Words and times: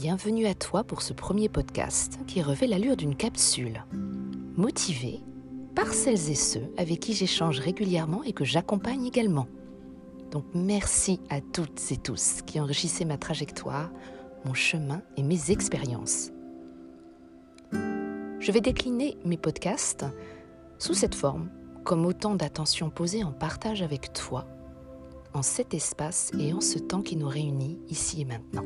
Bienvenue 0.00 0.46
à 0.46 0.54
toi 0.54 0.84
pour 0.84 1.02
ce 1.02 1.12
premier 1.12 1.48
podcast 1.48 2.20
qui 2.28 2.40
revêt 2.40 2.68
l'allure 2.68 2.96
d'une 2.96 3.16
capsule. 3.16 3.84
Motivé 4.56 5.24
par 5.74 5.92
celles 5.92 6.30
et 6.30 6.36
ceux 6.36 6.72
avec 6.76 7.00
qui 7.00 7.14
j'échange 7.14 7.58
régulièrement 7.58 8.22
et 8.22 8.32
que 8.32 8.44
j'accompagne 8.44 9.06
également. 9.06 9.48
Donc 10.30 10.44
merci 10.54 11.18
à 11.30 11.40
toutes 11.40 11.82
et 11.90 11.96
tous 11.96 12.42
qui 12.46 12.60
enrichissaient 12.60 13.06
ma 13.06 13.18
trajectoire, 13.18 13.90
mon 14.44 14.54
chemin 14.54 15.02
et 15.16 15.24
mes 15.24 15.50
expériences. 15.50 16.30
Je 17.72 18.52
vais 18.52 18.60
décliner 18.60 19.16
mes 19.24 19.36
podcasts 19.36 20.06
sous 20.78 20.94
cette 20.94 21.16
forme, 21.16 21.50
comme 21.82 22.06
autant 22.06 22.36
d'attention 22.36 22.88
posée 22.88 23.24
en 23.24 23.32
partage 23.32 23.82
avec 23.82 24.12
toi, 24.12 24.46
en 25.34 25.42
cet 25.42 25.74
espace 25.74 26.30
et 26.38 26.52
en 26.52 26.60
ce 26.60 26.78
temps 26.78 27.02
qui 27.02 27.16
nous 27.16 27.28
réunit 27.28 27.80
ici 27.88 28.20
et 28.20 28.24
maintenant. 28.24 28.62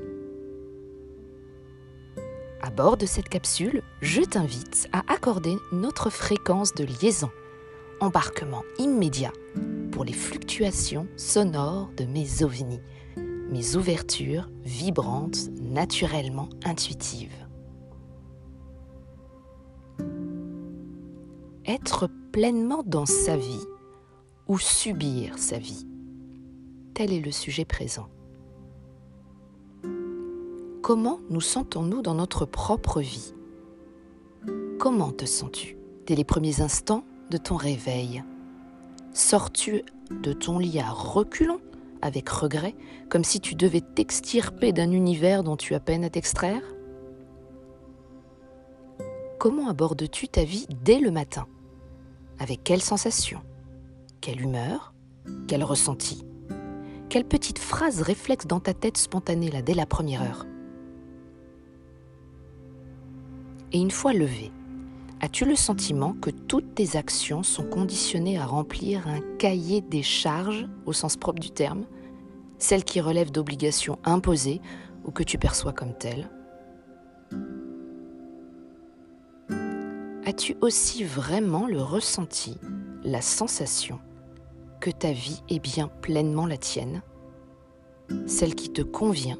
À 2.64 2.70
bord 2.70 2.96
de 2.96 3.06
cette 3.06 3.28
capsule, 3.28 3.82
je 4.02 4.22
t'invite 4.22 4.88
à 4.92 5.02
accorder 5.12 5.56
notre 5.72 6.10
fréquence 6.10 6.72
de 6.74 6.84
liaison. 6.84 7.28
Embarquement 8.00 8.62
immédiat 8.78 9.32
pour 9.90 10.04
les 10.04 10.12
fluctuations 10.12 11.08
sonores 11.16 11.90
de 11.96 12.04
mes 12.04 12.44
ovnis, 12.44 12.80
mes 13.50 13.74
ouvertures 13.74 14.48
vibrantes, 14.64 15.50
naturellement 15.60 16.48
intuitives. 16.64 17.34
Être 21.66 22.08
pleinement 22.30 22.84
dans 22.86 23.06
sa 23.06 23.36
vie 23.36 23.66
ou 24.46 24.58
subir 24.58 25.36
sa 25.36 25.58
vie 25.58 25.84
Tel 26.94 27.12
est 27.12 27.20
le 27.20 27.32
sujet 27.32 27.64
présent. 27.64 28.08
Comment 30.82 31.20
nous 31.30 31.40
sentons-nous 31.40 32.02
dans 32.02 32.16
notre 32.16 32.44
propre 32.44 33.00
vie? 33.00 33.34
Comment 34.80 35.12
te 35.12 35.24
sens-tu 35.24 35.76
dès 36.08 36.16
les 36.16 36.24
premiers 36.24 36.60
instants 36.60 37.04
de 37.30 37.36
ton 37.36 37.54
réveil? 37.54 38.24
Sors-tu 39.12 39.84
de 40.10 40.32
ton 40.32 40.58
lit 40.58 40.80
à 40.80 40.90
reculons, 40.90 41.60
avec 42.00 42.28
regret, 42.28 42.74
comme 43.08 43.22
si 43.22 43.38
tu 43.38 43.54
devais 43.54 43.80
t'extirper 43.80 44.72
d'un 44.72 44.90
univers 44.90 45.44
dont 45.44 45.56
tu 45.56 45.76
as 45.76 45.80
peine 45.80 46.02
à 46.02 46.10
t'extraire? 46.10 46.62
Comment 49.38 49.68
abordes-tu 49.68 50.26
ta 50.26 50.42
vie 50.42 50.66
dès 50.82 50.98
le 50.98 51.12
matin? 51.12 51.46
Avec 52.40 52.64
quelle 52.64 52.82
sensation? 52.82 53.40
Quelle 54.20 54.40
humeur? 54.40 54.94
Quel 55.46 55.62
ressenti? 55.62 56.24
Quelle 57.08 57.24
petite 57.24 57.60
phrase 57.60 58.02
réflexe 58.02 58.48
dans 58.48 58.58
ta 58.58 58.74
tête 58.74 58.96
spontanée 58.96 59.52
là 59.52 59.62
dès 59.62 59.74
la 59.74 59.86
première 59.86 60.22
heure? 60.22 60.44
Et 63.72 63.78
une 63.78 63.90
fois 63.90 64.12
levé, 64.12 64.52
as-tu 65.20 65.46
le 65.46 65.56
sentiment 65.56 66.12
que 66.12 66.28
toutes 66.28 66.74
tes 66.74 66.96
actions 66.96 67.42
sont 67.42 67.64
conditionnées 67.64 68.38
à 68.38 68.44
remplir 68.44 69.08
un 69.08 69.20
cahier 69.38 69.80
des 69.80 70.02
charges 70.02 70.66
au 70.84 70.92
sens 70.92 71.16
propre 71.16 71.40
du 71.40 71.50
terme, 71.50 71.86
celles 72.58 72.84
qui 72.84 73.00
relèvent 73.00 73.32
d'obligations 73.32 73.98
imposées 74.04 74.60
ou 75.04 75.10
que 75.10 75.22
tu 75.22 75.38
perçois 75.38 75.72
comme 75.72 75.94
telles? 75.94 76.28
As-tu 80.26 80.54
aussi 80.60 81.02
vraiment 81.02 81.66
le 81.66 81.80
ressenti, 81.80 82.58
la 83.02 83.22
sensation 83.22 84.00
que 84.80 84.90
ta 84.90 85.12
vie 85.12 85.42
est 85.48 85.60
bien 85.60 85.88
pleinement 85.88 86.46
la 86.46 86.58
tienne, 86.58 87.02
celle 88.26 88.54
qui 88.54 88.68
te 88.68 88.82
convient, 88.82 89.38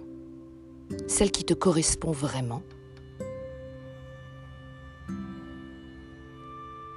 celle 1.06 1.30
qui 1.30 1.44
te 1.44 1.54
correspond 1.54 2.12
vraiment? 2.12 2.62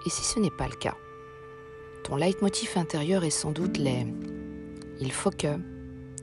Et 0.05 0.09
si 0.09 0.23
ce 0.23 0.39
n'est 0.39 0.51
pas 0.51 0.67
le 0.67 0.75
cas 0.75 0.95
Ton 2.03 2.15
leitmotiv 2.15 2.77
intérieur 2.77 3.23
est 3.23 3.29
sans 3.29 3.51
doute 3.51 3.77
les 3.77 4.05
il 4.99 5.11
faut 5.11 5.29
que, 5.29 5.59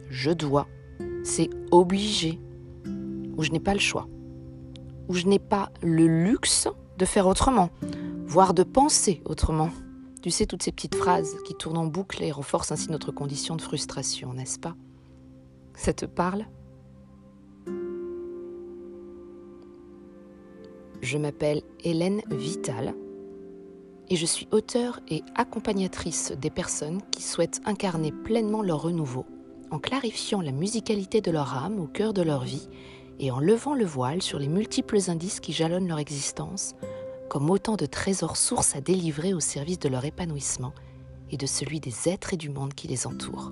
je 0.09 0.31
dois, 0.31 0.67
c'est 1.25 1.51
obligé, 1.71 2.39
ou 3.37 3.43
je 3.43 3.51
n'ai 3.51 3.61
pas 3.61 3.75
le 3.75 3.81
choix, 3.81 4.09
ou 5.09 5.15
je 5.15 5.27
n'ai 5.27 5.39
pas 5.39 5.71
le 5.83 6.07
luxe 6.07 6.69
de 6.99 7.05
faire 7.05 7.27
autrement, 7.27 7.71
voire 8.25 8.55
de 8.55 8.63
penser 8.63 9.21
autrement. 9.25 9.71
Tu 10.23 10.31
sais, 10.31 10.47
toutes 10.47 10.63
ces 10.63 10.73
petites 10.73 10.95
phrases 10.95 11.37
qui 11.45 11.55
tournent 11.55 11.79
en 11.79 11.87
boucle 11.87 12.23
et 12.23 12.33
renforcent 12.33 12.73
ainsi 12.73 12.91
notre 12.91 13.13
condition 13.13 13.57
de 13.57 13.63
frustration, 13.63 14.33
n'est-ce 14.33 14.59
pas? 14.59 14.77
Ça 15.75 15.93
te 15.93 16.07
parle? 16.07 16.47
Je 21.03 21.19
m'appelle 21.19 21.63
Hélène 21.83 22.23
Vital 22.31 22.95
et 24.13 24.17
je 24.17 24.27
suis 24.27 24.47
auteur 24.51 25.01
et 25.09 25.25
accompagnatrice 25.37 26.33
des 26.33 26.51
personnes 26.51 27.01
qui 27.13 27.23
souhaitent 27.23 27.63
incarner 27.65 28.13
pleinement 28.13 28.61
leur 28.61 28.83
renouveau, 28.83 29.25
en 29.71 29.79
clarifiant 29.79 30.43
la 30.43 30.53
musicalité 30.53 31.23
de 31.23 31.31
leur 31.31 31.57
âme 31.57 31.81
au 31.81 31.87
cœur 31.87 32.13
de 32.13 32.21
leur 32.21 32.43
vie 32.43 32.69
et 33.21 33.31
en 33.31 33.41
levant 33.41 33.75
le 33.75 33.87
voile 33.87 34.21
sur 34.21 34.39
les 34.39 34.49
multiples 34.49 34.99
indices 35.09 35.41
qui 35.41 35.55
jalonnent 35.55 35.89
leur 35.89 35.99
existence, 35.99 36.75
comme 37.31 37.49
autant 37.49 37.77
de 37.77 37.87
trésors 37.87 38.37
sources 38.37 38.77
à 38.77 38.83
délivrer 38.83 39.33
au 39.33 39.41
service 39.41 39.79
de 39.79 39.89
leur 39.89 40.05
épanouissement 40.05 40.75
et 41.31 41.39
de 41.39 41.47
celui 41.47 41.81
des 41.81 42.11
êtres 42.11 42.35
et 42.35 42.37
du 42.37 42.51
monde 42.51 42.75
qui 42.75 42.89
les 42.89 43.07
entourent. 43.07 43.51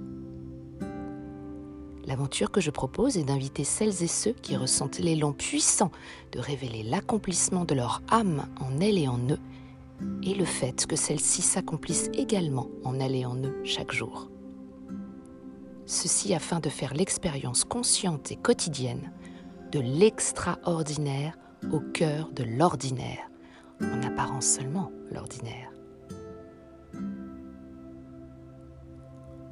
L'aventure 2.04 2.50
que 2.50 2.60
je 2.60 2.70
propose 2.70 3.16
est 3.16 3.24
d'inviter 3.24 3.64
celles 3.64 4.02
et 4.02 4.08
ceux 4.08 4.32
qui 4.32 4.58
ressentent 4.58 4.98
l'élan 4.98 5.32
puissant 5.32 5.90
de 6.32 6.38
révéler 6.38 6.82
l'accomplissement 6.82 7.64
de 7.64 7.74
leur 7.74 8.02
âme 8.10 8.46
en 8.60 8.78
elles 8.78 8.98
et 8.98 9.08
en 9.08 9.20
eux 9.30 9.38
et 10.22 10.34
le 10.34 10.44
fait 10.44 10.86
que 10.86 10.96
celles-ci 10.96 11.42
s'accomplissent 11.42 12.10
également 12.14 12.68
en 12.84 13.00
elle 13.00 13.14
et 13.14 13.24
en 13.24 13.36
eux 13.36 13.60
chaque 13.64 13.92
jour. 13.92 14.30
Ceci 15.86 16.34
afin 16.34 16.60
de 16.60 16.68
faire 16.68 16.94
l'expérience 16.94 17.64
consciente 17.64 18.30
et 18.30 18.36
quotidienne 18.36 19.12
de 19.72 19.80
l'extraordinaire 19.80 21.36
au 21.72 21.80
cœur 21.80 22.30
de 22.32 22.44
l'ordinaire, 22.44 23.30
en 23.80 24.02
apparence 24.02 24.46
seulement 24.46 24.90
l'ordinaire. 25.10 25.70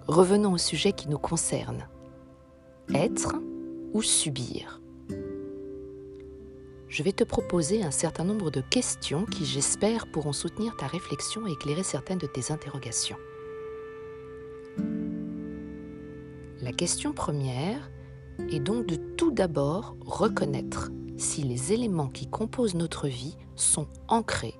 Revenons 0.06 0.52
au 0.52 0.58
sujet 0.58 0.92
qui 0.92 1.08
nous 1.08 1.18
concerne. 1.18 1.86
Être 2.94 3.36
ou 3.92 4.00
subir 4.00 4.80
je 6.88 7.02
vais 7.02 7.12
te 7.12 7.24
proposer 7.24 7.82
un 7.82 7.90
certain 7.90 8.24
nombre 8.24 8.50
de 8.50 8.60
questions 8.60 9.26
qui, 9.26 9.44
j'espère, 9.44 10.06
pourront 10.06 10.32
soutenir 10.32 10.74
ta 10.76 10.86
réflexion 10.86 11.46
et 11.46 11.52
éclairer 11.52 11.82
certaines 11.82 12.18
de 12.18 12.26
tes 12.26 12.50
interrogations. 12.50 13.18
La 16.60 16.72
question 16.72 17.12
première 17.12 17.90
est 18.50 18.60
donc 18.60 18.86
de 18.86 18.96
tout 18.96 19.30
d'abord 19.30 19.96
reconnaître 20.00 20.90
si 21.18 21.42
les 21.42 21.72
éléments 21.72 22.08
qui 22.08 22.28
composent 22.28 22.74
notre 22.74 23.08
vie 23.08 23.36
sont 23.54 23.88
ancrés, 24.08 24.54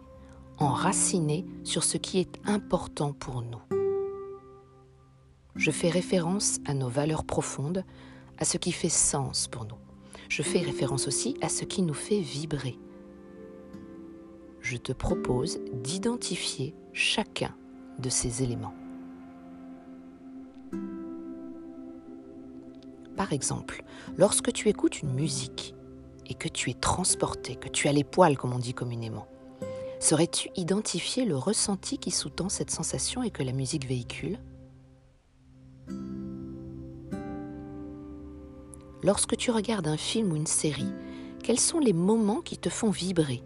enracinés 0.59 1.47
sur 1.65 1.85
ce 1.85 1.97
qui 1.97 2.19
est 2.19 2.39
important 2.45 3.13
pour 3.13 3.43
nous. 3.43 3.61
Je 5.55 5.71
fais 5.71 5.89
référence 5.89 6.59
à 6.67 6.75
nos 6.75 6.89
valeurs 6.89 7.25
profondes, 7.25 7.85
à 8.39 8.45
ce 8.45 8.59
qui 8.59 8.73
fait 8.73 8.89
sens 8.89 9.49
pour 9.49 9.65
nous 9.65 9.88
je 10.29 10.43
fais 10.43 10.61
référence 10.61 11.09
aussi 11.09 11.37
à 11.41 11.49
ce 11.49 11.65
qui 11.65 11.83
nous 11.83 11.95
fait 11.95 12.21
vibrer. 12.21 12.79
Je 14.61 14.77
te 14.77 14.93
propose 14.93 15.61
d'identifier 15.73 16.75
chacun 16.93 17.55
de 17.99 18.09
ces 18.09 18.43
éléments. 18.43 18.75
Par 23.17 23.33
exemple, 23.33 23.83
lorsque 24.17 24.53
tu 24.53 24.69
écoutes 24.69 25.03
une 25.03 25.13
musique 25.13 25.75
et 26.27 26.35
que 26.35 26.49
tu 26.49 26.71
es 26.71 26.75
transporté, 26.75 27.57
que 27.57 27.69
tu 27.69 27.89
as 27.89 27.93
les 27.93 28.05
poils 28.05 28.37
comme 28.37 28.53
on 28.53 28.59
dit 28.59 28.75
communément, 28.75 29.27
saurais-tu 29.99 30.51
identifier 30.57 31.25
le 31.25 31.37
ressenti 31.37 31.99
qui 31.99 32.11
sous-tend 32.11 32.49
cette 32.49 32.71
sensation 32.71 33.23
et 33.23 33.31
que 33.31 33.43
la 33.43 33.53
musique 33.53 33.89
véhicule? 33.89 34.39
Lorsque 39.03 39.37
tu 39.37 39.51
regardes 39.53 39.87
un 39.87 39.97
film 39.97 40.33
ou 40.33 40.37
une 40.37 40.47
série, 40.47 40.93
quels 41.43 41.61
sont 41.61 41.79
les 41.79 41.93
moments 41.93 42.41
qui 42.41 42.59
te 42.59 42.69
font 42.69 42.91
vibrer, 42.91 43.45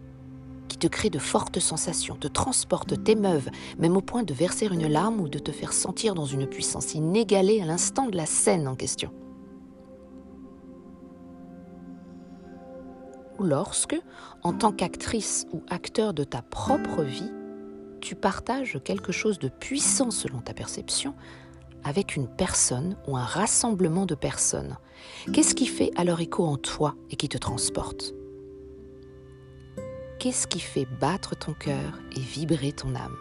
qui 0.67 0.77
te 0.77 0.87
créent 0.87 1.11
de 1.11 1.19
fortes 1.19 1.59
sensations, 1.59 2.15
te 2.15 2.27
transportent, 2.27 3.03
t'émeuvent, 3.03 3.49
même 3.77 3.95
au 3.95 4.01
point 4.01 4.23
de 4.23 4.33
verser 4.33 4.65
une 4.65 4.87
larme 4.87 5.21
ou 5.21 5.29
de 5.29 5.37
te 5.37 5.51
faire 5.51 5.73
sentir 5.73 6.15
dans 6.15 6.25
une 6.25 6.47
puissance 6.47 6.95
inégalée 6.95 7.61
à 7.61 7.65
l'instant 7.65 8.07
de 8.07 8.17
la 8.17 8.25
scène 8.25 8.67
en 8.67 8.75
question? 8.75 9.11
Ou 13.37 13.43
lorsque, 13.43 13.99
en 14.41 14.53
tant 14.53 14.71
qu'actrice 14.71 15.45
ou 15.53 15.61
acteur 15.69 16.15
de 16.15 16.23
ta 16.23 16.41
propre 16.41 17.03
vie, 17.03 17.31
tu 18.01 18.15
partages 18.15 18.79
quelque 18.83 19.11
chose 19.11 19.37
de 19.37 19.49
puissant 19.49 20.09
selon 20.09 20.39
ta 20.39 20.53
perception 20.53 21.13
avec 21.83 22.15
une 22.15 22.27
personne 22.27 22.97
ou 23.07 23.17
un 23.17 23.23
rassemblement 23.23 24.05
de 24.05 24.15
personnes. 24.15 24.77
Qu'est-ce 25.33 25.55
qui 25.55 25.67
fait 25.67 25.91
alors 25.95 26.21
écho 26.21 26.45
en 26.45 26.57
toi 26.57 26.95
et 27.09 27.15
qui 27.15 27.29
te 27.29 27.37
transporte? 27.37 28.13
Qu'est-ce 30.19 30.47
qui 30.47 30.59
fait 30.59 30.87
battre 31.01 31.35
ton 31.37 31.53
cœur 31.53 31.99
et 32.15 32.19
vibrer 32.19 32.71
ton 32.71 32.95
âme? 32.95 33.17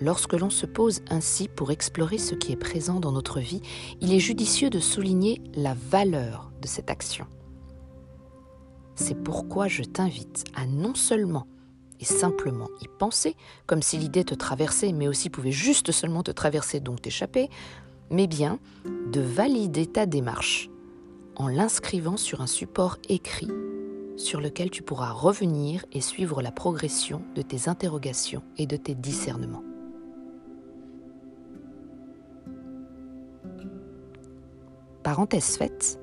Lorsque 0.00 0.34
l'on 0.34 0.50
se 0.50 0.66
pose 0.66 1.00
ainsi 1.08 1.48
pour 1.48 1.70
explorer 1.70 2.18
ce 2.18 2.34
qui 2.34 2.52
est 2.52 2.56
présent 2.56 3.00
dans 3.00 3.12
notre 3.12 3.40
vie, 3.40 3.62
il 4.02 4.12
est 4.12 4.20
judicieux 4.20 4.68
de 4.68 4.78
souligner 4.78 5.40
la 5.54 5.72
valeur 5.72 6.50
de 6.60 6.66
cette 6.66 6.90
action. 6.90 7.26
C'est 8.96 9.14
pourquoi 9.14 9.66
je 9.66 9.82
t'invite 9.82 10.44
à 10.54 10.66
non 10.66 10.94
seulement 10.94 11.46
simplement 12.04 12.68
y 12.80 12.88
penser, 12.88 13.36
comme 13.66 13.82
si 13.82 13.98
l'idée 13.98 14.24
te 14.24 14.34
traversait, 14.34 14.92
mais 14.92 15.08
aussi 15.08 15.30
pouvait 15.30 15.52
juste 15.52 15.92
seulement 15.92 16.22
te 16.22 16.30
traverser, 16.30 16.80
donc 16.80 17.02
t'échapper, 17.02 17.50
mais 18.10 18.26
bien 18.26 18.58
de 19.10 19.20
valider 19.20 19.86
ta 19.86 20.06
démarche 20.06 20.70
en 21.36 21.48
l'inscrivant 21.48 22.16
sur 22.16 22.40
un 22.40 22.46
support 22.46 22.98
écrit 23.08 23.50
sur 24.16 24.40
lequel 24.40 24.70
tu 24.70 24.82
pourras 24.82 25.10
revenir 25.10 25.84
et 25.92 26.00
suivre 26.00 26.40
la 26.42 26.52
progression 26.52 27.22
de 27.34 27.42
tes 27.42 27.68
interrogations 27.68 28.42
et 28.56 28.66
de 28.66 28.76
tes 28.76 28.94
discernements. 28.94 29.64
Parenthèse 35.02 35.56
faite, 35.56 35.98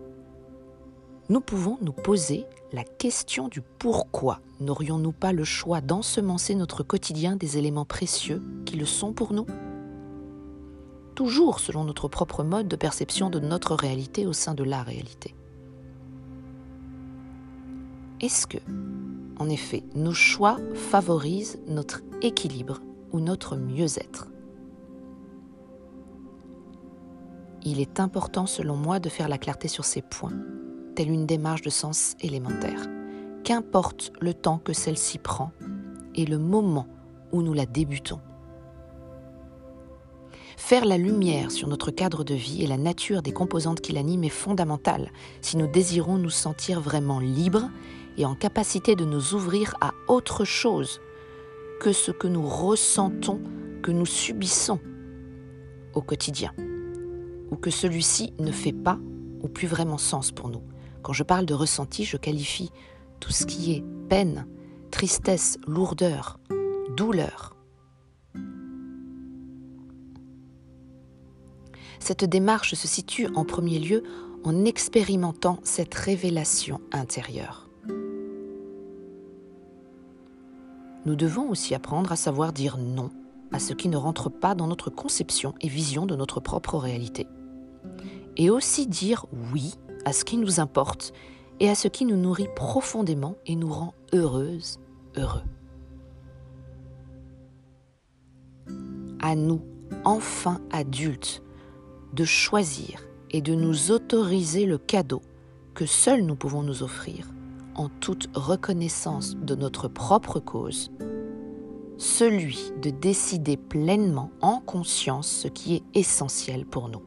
nous 1.30 1.42
pouvons 1.42 1.78
nous 1.82 1.94
poser 1.94 2.46
la 2.74 2.84
question 2.84 3.48
du 3.48 3.62
pourquoi 3.62 4.40
n'aurions-nous 4.60 5.12
pas 5.12 5.34
le 5.34 5.44
choix 5.44 5.82
d'ensemencer 5.82 6.56
notre 6.56 6.84
quotidien 6.84 7.36
des 7.36 7.58
éléments 7.58 7.86
précieux 7.86 8.42
qui 8.66 8.78
le 8.78 8.86
sont 8.86 9.12
pour 9.12 9.34
nous? 9.34 9.46
Toujours 11.16 11.60
selon 11.60 11.84
notre 11.84 12.08
propre 12.08 12.44
mode 12.44 12.68
de 12.68 12.76
perception 12.78 13.30
de 13.30 13.40
notre 13.40 13.76
réalité 13.76 14.26
au 14.26 14.34
sein 14.34 14.54
de 14.54 14.64
la 14.64 14.84
réalité. 14.84 15.36
Est-ce 18.22 18.48
que, 18.48 18.60
en 19.38 19.50
effet, 19.50 19.84
nos 19.94 20.14
choix 20.14 20.58
favorisent 20.74 21.60
notre 21.68 22.02
équilibre 22.22 22.80
ou 23.12 23.20
notre 23.20 23.58
mieux-être? 23.58 24.28
Il 27.64 27.80
est 27.80 28.00
important 28.00 28.46
selon 28.46 28.76
moi 28.76 29.00
de 29.00 29.10
faire 29.10 29.28
la 29.28 29.38
clarté 29.38 29.68
sur 29.68 29.86
ces 29.86 30.02
points, 30.02 30.34
une 31.10 31.26
démarche 31.26 31.62
de 31.62 31.70
sens 31.70 32.16
élémentaire. 32.22 32.88
Qu'importe 33.44 34.12
le 34.20 34.34
temps 34.34 34.60
que 34.60 34.74
celle-ci 34.74 35.18
prend 35.18 35.52
et 36.16 36.26
le 36.26 36.38
moment 36.38 36.88
où 37.32 37.42
nous 37.42 37.54
la 37.54 37.66
débutons. 37.66 38.20
Faire 40.58 40.86
la 40.86 40.98
lumière 40.98 41.52
sur 41.52 41.68
notre 41.68 41.92
cadre 41.92 42.24
de 42.24 42.36
vie 42.36 42.64
et 42.64 42.68
la 42.68 42.78
nature 42.78 43.22
des 43.22 43.32
composantes 43.32 43.82
qui 43.82 43.94
l'animent 43.94 44.26
est 44.26 44.30
fondamental 44.30 45.12
si 45.42 45.58
nous 45.58 45.68
désirons 45.68 46.18
nous 46.18 46.30
sentir 46.30 46.82
vraiment 46.82 47.20
libres 47.20 47.70
et 48.18 48.26
en 48.26 48.36
capacité 48.36 48.96
de 48.96 49.06
nous 49.06 49.34
ouvrir 49.34 49.76
à 49.82 49.92
autre 50.08 50.46
chose 50.46 51.02
que 51.80 51.94
ce 51.94 52.12
que 52.12 52.28
nous 52.28 52.48
ressentons, 52.48 53.42
que 53.82 53.92
nous 53.92 54.06
subissons 54.06 54.80
au 55.94 56.02
quotidien 56.02 56.54
ou 57.50 57.56
que 57.56 57.72
celui-ci 57.72 58.34
ne 58.40 58.52
fait 58.52 58.72
pas 58.72 59.00
ou 59.42 59.48
plus 59.48 59.68
vraiment 59.68 59.98
sens 59.98 60.32
pour 60.32 60.50
nous. 60.50 60.62
Quand 61.02 61.14
je 61.14 61.24
parle 61.24 61.46
de 61.46 61.54
ressenti, 61.54 62.06
je 62.06 62.18
qualifie 62.18 62.72
tout 63.20 63.32
ce 63.32 63.46
qui 63.46 63.74
est 63.74 63.84
peine, 64.10 64.48
tristesse, 64.92 65.58
lourdeur, 65.68 66.40
douleur. 66.96 67.56
Cette 72.00 72.26
démarche 72.26 72.74
se 72.74 72.88
situe 72.88 73.28
en 73.36 73.46
premier 73.46 73.80
lieu 73.80 74.04
en 74.44 74.66
expérimentant 74.66 75.60
cette 75.64 75.94
révélation 75.94 76.82
intérieure. 76.92 77.70
Nous 81.06 81.16
devons 81.16 81.50
aussi 81.50 81.74
apprendre 81.74 82.12
à 82.12 82.16
savoir 82.16 82.54
dire 82.54 82.78
non 82.78 83.12
à 83.52 83.60
ce 83.60 83.74
qui 83.74 83.90
ne 83.90 83.98
rentre 83.98 84.30
pas 84.30 84.56
dans 84.56 84.68
notre 84.68 84.90
conception 84.90 85.54
et 85.62 85.68
vision 85.68 86.06
de 86.06 86.16
notre 86.16 86.40
propre 86.40 86.78
réalité 86.78 87.28
et 88.38 88.50
aussi 88.50 88.88
dire 88.88 89.26
oui 89.52 89.76
à 90.06 90.14
ce 90.14 90.24
qui 90.24 90.38
nous 90.38 90.60
importe 90.60 91.14
et 91.60 91.70
à 91.70 91.76
ce 91.76 91.88
qui 91.88 92.06
nous 92.06 92.18
nourrit 92.18 92.50
profondément 92.56 93.36
et 93.46 93.56
nous 93.56 93.72
rend 93.72 93.94
heureuse, 94.14 94.80
heureux. 95.16 95.44
À 99.22 99.36
nous, 99.36 99.62
enfin 100.04 100.60
adultes, 100.72 101.44
de 102.14 102.26
choisir 102.26 103.08
et 103.30 103.42
de 103.42 103.54
nous 103.54 103.92
autoriser 103.92 104.66
le 104.66 104.78
cadeau 104.78 105.22
que 105.74 105.86
seuls 105.86 106.24
nous 106.24 106.36
pouvons 106.36 106.64
nous 106.64 106.84
offrir 106.84 107.30
en 107.76 107.88
toute 107.88 108.30
reconnaissance 108.34 109.36
de 109.36 109.56
notre 109.56 109.88
propre 109.88 110.40
cause, 110.40 110.92
celui 111.98 112.72
de 112.82 112.90
décider 112.90 113.56
pleinement 113.56 114.32
en 114.42 114.60
conscience 114.60 115.28
ce 115.28 115.48
qui 115.48 115.76
est 115.76 115.84
essentiel 115.94 116.66
pour 116.66 116.90
nous 116.90 117.04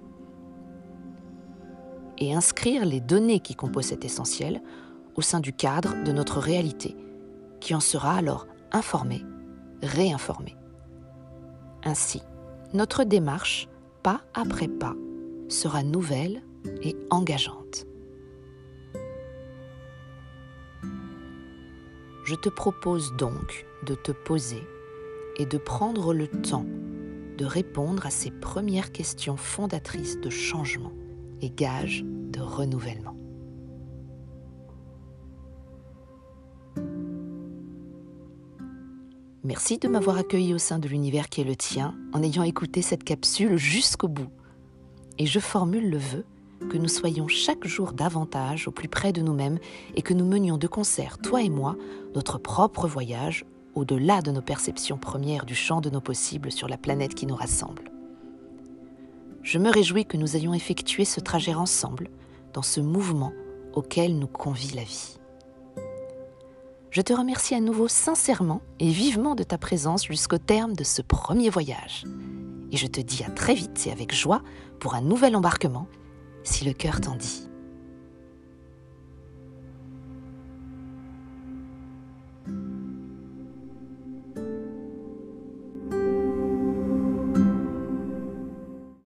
et 2.18 2.34
inscrire 2.34 2.84
les 2.84 3.00
données 3.00 3.40
qui 3.40 3.54
composent 3.54 3.86
cet 3.86 4.04
essentiel 4.04 4.62
au 5.16 5.22
sein 5.22 5.40
du 5.40 5.52
cadre 5.52 6.02
de 6.04 6.12
notre 6.12 6.38
réalité, 6.38 6.96
qui 7.60 7.74
en 7.74 7.80
sera 7.80 8.14
alors 8.16 8.46
informée, 8.72 9.24
réinformée. 9.82 10.56
Ainsi, 11.84 12.22
notre 12.72 13.04
démarche, 13.04 13.68
pas 14.02 14.22
après 14.34 14.68
pas, 14.68 14.94
sera 15.48 15.82
nouvelle 15.82 16.42
et 16.82 16.96
engageante. 17.10 17.86
Je 22.24 22.34
te 22.34 22.48
propose 22.48 23.14
donc 23.16 23.66
de 23.84 23.94
te 23.94 24.10
poser 24.10 24.62
et 25.36 25.44
de 25.44 25.58
prendre 25.58 26.14
le 26.14 26.26
temps 26.26 26.66
de 27.36 27.44
répondre 27.44 28.06
à 28.06 28.10
ces 28.10 28.30
premières 28.30 28.92
questions 28.92 29.36
fondatrices 29.36 30.20
de 30.20 30.30
changement 30.30 30.92
et 31.44 31.50
gage 31.50 32.02
de 32.04 32.40
renouvellement. 32.40 33.14
Merci 39.44 39.76
de 39.76 39.88
m'avoir 39.88 40.16
accueilli 40.16 40.54
au 40.54 40.58
sein 40.58 40.78
de 40.78 40.88
l'univers 40.88 41.28
qui 41.28 41.42
est 41.42 41.44
le 41.44 41.54
tien 41.54 41.94
en 42.14 42.22
ayant 42.22 42.44
écouté 42.44 42.80
cette 42.80 43.04
capsule 43.04 43.58
jusqu'au 43.58 44.08
bout. 44.08 44.30
Et 45.18 45.26
je 45.26 45.38
formule 45.38 45.90
le 45.90 45.98
vœu 45.98 46.24
que 46.70 46.78
nous 46.78 46.88
soyons 46.88 47.28
chaque 47.28 47.66
jour 47.66 47.92
davantage 47.92 48.66
au 48.66 48.70
plus 48.70 48.88
près 48.88 49.12
de 49.12 49.20
nous-mêmes 49.20 49.58
et 49.96 50.02
que 50.02 50.14
nous 50.14 50.24
menions 50.24 50.56
de 50.56 50.66
concert, 50.66 51.18
toi 51.18 51.42
et 51.42 51.50
moi, 51.50 51.76
notre 52.14 52.38
propre 52.38 52.88
voyage 52.88 53.44
au-delà 53.74 54.22
de 54.22 54.30
nos 54.30 54.40
perceptions 54.40 54.96
premières 54.96 55.44
du 55.44 55.54
champ 55.54 55.82
de 55.82 55.90
nos 55.90 56.00
possibles 56.00 56.50
sur 56.50 56.68
la 56.68 56.78
planète 56.78 57.14
qui 57.14 57.26
nous 57.26 57.36
rassemble. 57.36 57.93
Je 59.44 59.58
me 59.58 59.70
réjouis 59.70 60.06
que 60.06 60.16
nous 60.16 60.36
ayons 60.36 60.54
effectué 60.54 61.04
ce 61.04 61.20
trajet 61.20 61.54
ensemble, 61.54 62.08
dans 62.54 62.62
ce 62.62 62.80
mouvement 62.80 63.32
auquel 63.74 64.18
nous 64.18 64.26
convie 64.26 64.74
la 64.74 64.84
vie. 64.84 65.18
Je 66.90 67.02
te 67.02 67.12
remercie 67.12 67.54
à 67.54 67.60
nouveau 67.60 67.86
sincèrement 67.86 68.62
et 68.80 68.88
vivement 68.88 69.34
de 69.34 69.42
ta 69.42 69.58
présence 69.58 70.06
jusqu'au 70.06 70.38
terme 70.38 70.74
de 70.74 70.84
ce 70.84 71.02
premier 71.02 71.50
voyage. 71.50 72.04
Et 72.72 72.78
je 72.78 72.86
te 72.86 73.02
dis 73.02 73.22
à 73.22 73.30
très 73.30 73.54
vite 73.54 73.86
et 73.86 73.92
avec 73.92 74.14
joie 74.14 74.40
pour 74.80 74.94
un 74.94 75.02
nouvel 75.02 75.36
embarquement, 75.36 75.88
si 76.42 76.64
le 76.64 76.72
cœur 76.72 77.02
t'en 77.02 77.16
dit. 77.16 77.46